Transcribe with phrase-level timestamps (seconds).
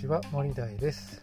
[0.00, 1.22] ちは森大です、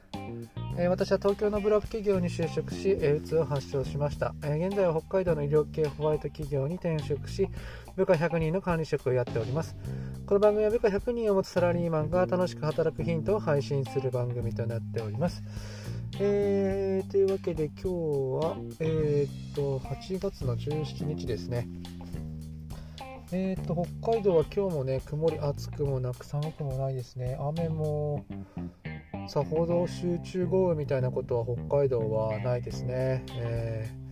[0.77, 7.49] えー、私は東京のブラック企業に就職し、えうつを発症しました、えー、現在は北海道の医療系ホワイト企業に転職し
[7.95, 9.75] 部下100人の管理職をやっております。
[10.27, 15.41] この番組は部下100人を持つサラリーマンが楽しく働くヒントを配信する番組となっております。
[16.19, 21.67] えー、というわけで今日は、えー、っと8月の17日ですね。
[23.31, 27.37] えーと、北海道は今日もね曇り暑くもなく寒くもないですね。
[27.39, 28.25] 雨も
[29.27, 34.07] さほど集中豪雨みたいなことは北海道はないですね、えー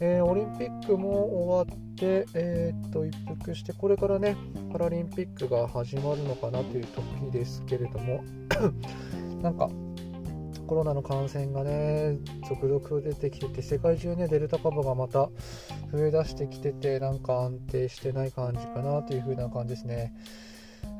[0.00, 4.36] えー、オリンピックも終わって、えーと、一服してこれからね
[4.72, 8.22] パラリンピックが始まるのかなという時ですけれども
[9.42, 9.68] なんか
[10.66, 12.16] コロナの感染がね
[12.48, 15.28] 続々出てきてて世界中ねデルタ株がまた
[15.94, 20.12] 増えだしてきててなんか安定してない感じかなという風な感じですね。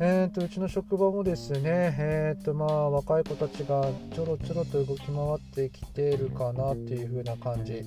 [0.00, 1.60] えーと、うちの職場もですね、
[1.98, 7.84] えーとまあ、若い子たちがちょろちょろと動き回ってきているかなっていう風な感じ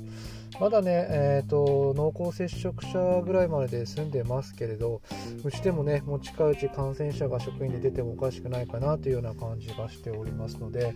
[0.59, 5.01] まだね、えーと、濃厚接触者ぐらいまでで済んでますけれど
[5.43, 10.93] うちでもねもう近いうち感染者が職員で出てもおかしくないかなというような感じがしておりますので、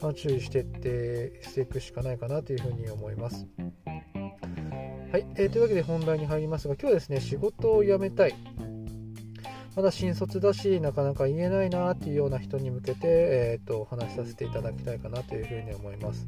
[0.00, 3.46] まあ、注意していってしていくしかないかなというふうに思います。
[5.10, 8.34] はい、えー、というわけで本題に入りますが今日はですね仕事を辞めたい。
[9.74, 16.26] まだ新卒だしなかなか言えないなっていうような人に向けて、えーと、お話しさせていただきたいかなというふうに思います。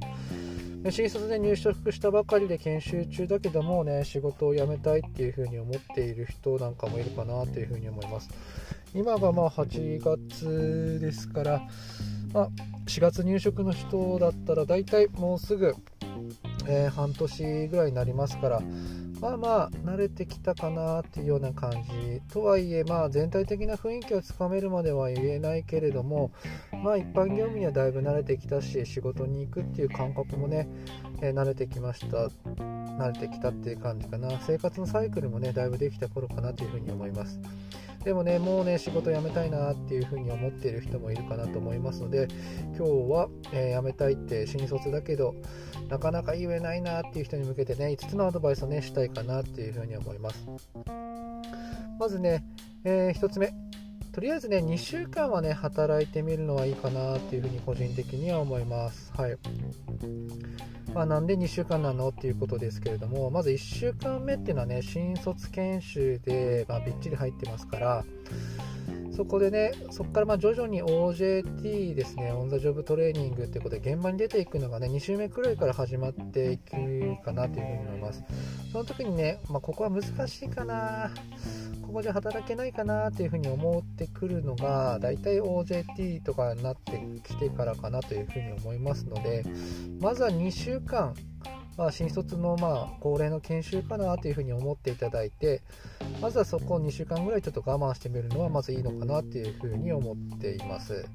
[0.91, 8.31] 新卒で入職したばかりで研修中だけどもね仕事を辞めたいっていうふうに思っている人なんかもいるかなというふうに思います。
[8.95, 11.63] 今がまあ8月ですから、
[12.35, 12.49] まあ、
[12.87, 15.75] 4月入職の人だったら大体もうすぐ、
[16.67, 18.63] えー、半年ぐらいになりますから
[19.21, 26.33] まあまあ慣れてきたかなっていうような感じとはいえまあ全体的な雰囲気をつかめるまでは言えないけれども
[26.83, 30.69] まあ一般業務にはだいぶ慣れてきたし仕事に行くっていう感覚もね、
[31.21, 32.29] えー、慣れてきました
[32.99, 34.29] 慣れてきたっていう感じかな。
[34.41, 37.41] 生活のサイクルもねだいぶできた頃かなというふうに思います。
[38.05, 42.29] でもねもうね仕事辞めたいなっていうふうに思っている人もいるかなと思いますので
[42.77, 42.83] 今日
[43.13, 45.35] は、えー、辞めたいって新卒だけど
[45.89, 50.47] なかなか言えないなっていう人に向けてね5つのアドバイスをねしたいかなっていうふうに思います。
[51.99, 52.45] まずね、
[52.85, 53.53] えー、1つ目。
[54.13, 59.13] とりあえずね2週間はね働いてみるのはいいかなっていうふうに個人的には思います。
[59.17, 59.37] はい。
[60.95, 68.05] まあ、なんで2週間なのっていうことですけれどもまず1週間目っていうのはね新卒研修で、まあ、びっちり入ってますから
[69.15, 72.33] そこでねそこからま徐々に OJT ですね。
[72.33, 78.25] オン・ザ・ジョブ・トレーニングっていうことで現場に出ていくのがね2週目くらいから始まっていくかなというふうに思います。
[78.73, 81.11] その時にね、まあ、ここは難しいかな。
[81.83, 89.45] ここじゃ働けないかなっていうふうに思ってくるのが大体 OJT とかになってきてからかなというふうに思いますので
[90.01, 91.15] まずは2週間
[91.77, 95.63] まあ、新卒のまあ恒例の研修かなというふうに思っていただいて
[96.21, 101.07] まずはそこを2週間ぐらいちょっと我慢してみるのはまずいいのかなというふうに思っています、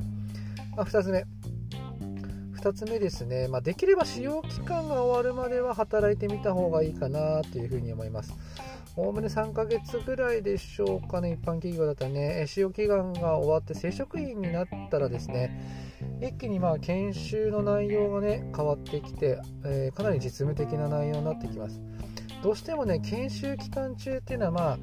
[0.76, 1.26] まあ、2つ目。
[2.58, 8.34] 2つ目ですね、まあ、できれば使用期間が終わるまでは働いてみた方がいいかなというふうに思います。
[9.00, 15.62] おおむね3ヶ月ぐらいでしょうかね、一般企業だったらね、使用期間が終わって正職員になったらですね、
[16.20, 21.80] 一気にまあ研修の内容がね、変わってきて、えー、かなり実務的な内容になってきます。
[22.42, 24.78] どうしてもね、研修期間中っていうのはまあ、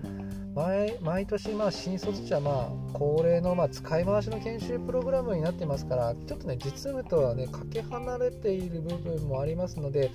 [0.55, 10.13] 毎毎年まあ新卒者まあ恒例のまあ使い回しの研修プログラムになってますからちょっとね実務とはねかけ離れている部分もありますので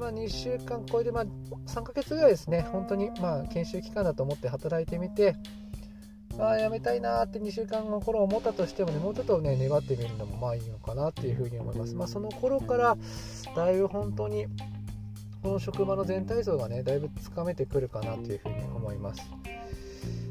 [0.00, 1.24] まあ、2週間超えて、まあ、
[1.66, 5.36] 3ヶ月ぐらいですね、本当に、まあ、研修期間だと思って働いてみて、
[6.38, 11.94] まあ、辞めたいなって2週間の頃思ったとしてもね、もうちょっとね、願ってみるのもまあいいのかなっていうふうに思います。
[11.94, 12.96] まあ、その頃から、
[13.54, 14.46] だいぶ本当に、
[15.42, 19.20] この職場の全体像がね、だいぶつかめてくるかなというふうに思います。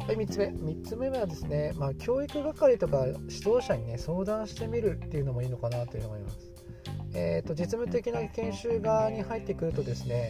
[0.10, 0.46] はい、3つ目。
[0.48, 6.52] 3つ目はですね、まあ、教育係とか指導者にね、相談してみるっていうのもいいのかなという思います。
[7.14, 10.30] えーと、実務的な研修側に入ってくるとですね、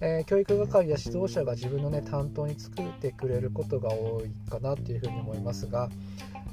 [0.00, 5.90] えー、教育係や指導者が自分の、ね、担当に作ってくれることが多いかなというふうに思いますが、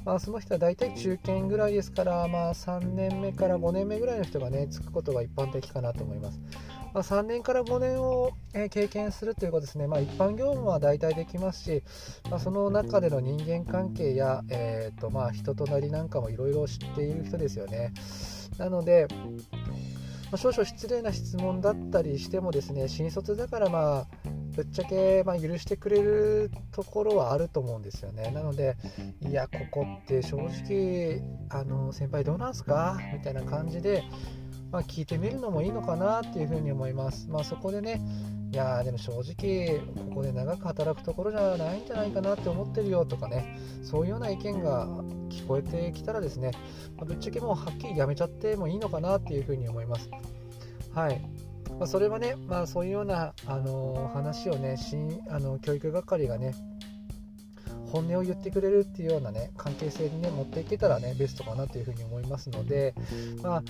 [0.04, 6.40] まあ、その人は大体中堅ぐらいですから、まあ、3年目から5年目ぐらいの人がねつくことが一般的かなと思います。
[6.92, 11.82] まあ、3年から5年を、え経験するということですね、まあ、一般業務は大体できますし、
[12.30, 17.92] まあ、その中での人間関係や、えーとまあ、人となりなんかもいろいろ知っている人ですよね。
[18.58, 19.06] なので、
[20.30, 24.06] ま少々失礼な質問だったりしてもですね新卒だからまあ
[24.56, 28.76] ぶっちゃけ、まあ、許してくれるところはあると思うんですよねなので
[29.28, 32.98] いやここって正直あの先輩どうなんすか？
[33.12, 34.04] みたいな感じで、
[34.72, 37.28] まあ、聞いてみるのもいいのかなっていうふうに思います。
[37.28, 38.00] まあそこでね
[38.52, 44.86] いやでも正直ここで長く働くところじゃないんじゃないかなって思ってるよとかねそういうような意見が
[45.30, 46.50] 聞こえてきたらですね、
[46.96, 50.10] まあ、ぶっちゃけもうはっきりやめちゃってもいいのかなっていうふうに思います。
[50.94, 51.20] はい。
[51.78, 54.76] まあ、それはね、まあ、そういうような、あのー、話をね
[55.30, 56.54] あの教育係がね
[57.92, 62.94] 本音を言ってくれるっていうようなね関係性にね持っていけたらねベストかなというふうに思いますので、
[63.42, 63.62] まあ、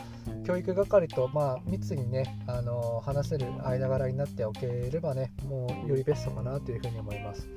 [0.46, 7.48] 教育係と、まあ、密にね、あの、話せる間柄になっておければねもうよりベストかなというふうに思います。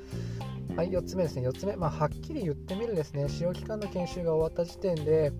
[0.75, 5.31] はい、4つ目ですね、4つ目、まあ、はっきり言ってみるですね、使用期間の研修が終わった時点で、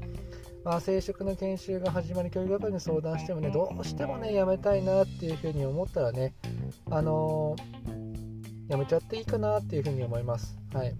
[0.65, 6.33] まあ、生殖の研修が始まり教育係に相談してもねどうしてもねやめたいなっていうふうに思ったらね
[6.89, 7.74] あのー、
[8.67, 10.57] やめちゃっていいかなっていうふうに思います。
[10.73, 10.93] はい。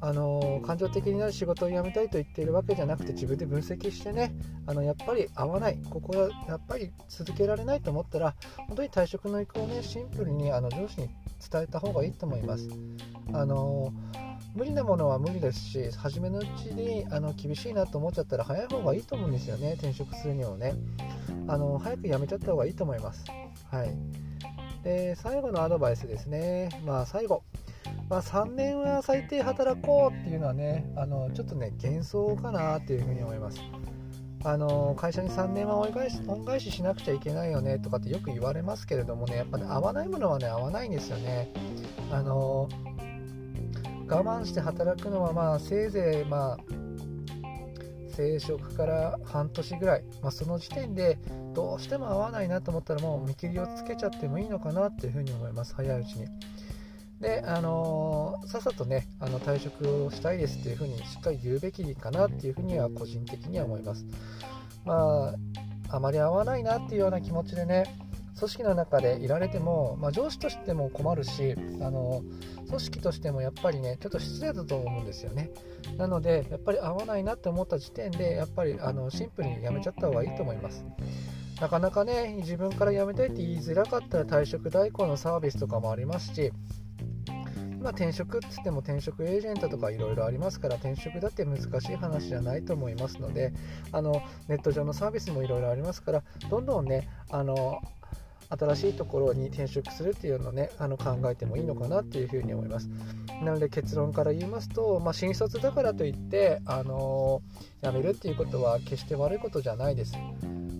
[0.00, 4.32] あの、感情的になる仕事を辞めたいと言っているわけじゃなくて自分で分析してね
[4.66, 5.78] あのやっぱり合わない。
[5.90, 8.34] ここはやっぱり続けられないと思ったら
[8.68, 11.08] 本当に退職の意向をねシンプルにあの上司に
[11.50, 12.68] 伝えた方がいいと思います。
[13.32, 13.92] あの
[14.54, 20.74] 無理なものは無理ですし初めのうちにあの厳しいなと思っちゃったら早い方がいいと思うんですよね転職するにもね。
[21.48, 23.24] あの早く辞めちゃった方がいいと思います。
[23.70, 23.96] はい。
[24.82, 26.68] で最後のアドバイスですね。
[26.84, 27.42] まあ最後。
[28.08, 33.60] まあ、3年は最低働こうっていうのはねあのちょっとね幻想かなっていうふうに思います。
[34.44, 41.52] あの会社に3年は恩返し恩返ししなくちゃいけないよねとかってよく言われますけれどもねやっぱね合わないものはね合わないんですよね。
[42.10, 42.68] あの
[44.08, 46.58] 我慢して働くのはまあせいぜいまあ
[48.18, 51.18] 定職から半年ぐらい、まあ、その時点で
[51.54, 55.72] どうしても合わないなと思ったらもう見切りをつけちゃってもいいのかなっていうふうに思います。
[55.76, 56.26] 早いうちに。
[57.20, 64.04] であのー、さっさとねあの退職をしたいですっていうふうにしっかり言うべきかなっていうふうには個人的には思います。
[64.84, 65.34] ま
[65.90, 67.84] ああまり合わないなっていうような気持ちでね
[68.38, 72.22] 組織の中でいられても、まあ、上司としても困るしあの
[72.68, 75.50] 組織としてもやっぱりねちょっと失礼だと思うんですよね。
[75.96, 80.84] なのでやっぱり合わないなって思った時点でやっぱりあのシンプルにやめちゃった方がいいと思います。
[81.60, 86.52] なかなかね自分から辞めたいって言いづらかったら退職代行のサービスとかもありますし
[87.80, 93.52] まあ、転職っつっても転職エージェントとかいろいろありますから転職だって難しい話じゃないと思いますので
[93.92, 97.80] あのネット上のサービスもいろいろありますからどんどんねあの
[98.50, 102.88] 新しいところに転職するっていうのをねあの考えてもいいのかなっていうふうに思います。
[103.42, 110.14] なので結論から言いますと、まあ、新卒だからといって、あのー、辞めるっていうことは決して悪いことじゃないです。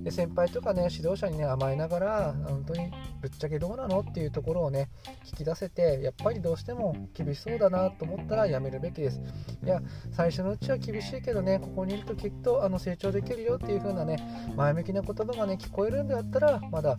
[0.09, 2.91] で先輩とかね指導者にね甘えながら本当に
[3.21, 4.89] ぶっちゃけどうなのっていうところをね
[5.27, 9.21] 聞き出せてやっぱりどうしても厳しそうだなと思ったらやめるべきです。
[9.63, 9.83] いや
[10.13, 14.17] 最初のうちは厳しいけどねここにいるときっとあの成長できるよっていう風なね
[14.57, 16.97] 前向きな言葉がね聞こえるんであったらまだ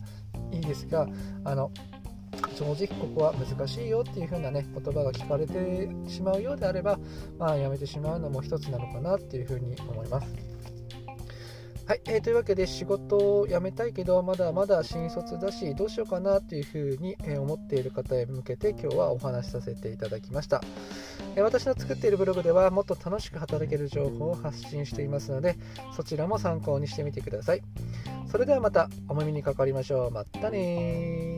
[0.51, 1.07] いいですが
[1.45, 1.71] あの
[2.55, 6.99] 正直ここは難しいよっていう風なね言葉が聞かれてしまうようであれば
[7.39, 10.58] まあやめてしまうのも一つなのかなっていう風に思います。
[11.89, 20.61] はい、えー、というわけで仕事を辞めたいけどまだまだ新卒だしどうしようかなというふうに、思っている方へ向けて今日はお話しさせていただきました、
[21.35, 25.57] え私の作っているブログではもっと楽しく働ける情報を発信していますので
[25.95, 27.61] そちらも参考にしてみてください。
[28.31, 30.11] それではまたお耳にかかりましょう。
[30.11, 31.28] またね